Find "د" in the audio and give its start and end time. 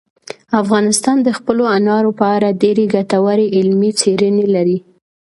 1.23-1.29